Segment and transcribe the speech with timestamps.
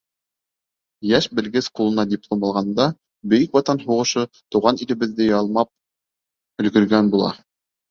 [1.09, 2.87] Йәш белгес ҡулына диплом алғанда,
[3.35, 5.73] Бөйөк Ватан һуғышы тыуған илебеҙҙе ялмап
[6.67, 7.33] өлгөргән була.